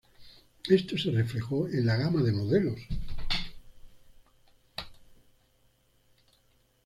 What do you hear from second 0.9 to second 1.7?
se reflejó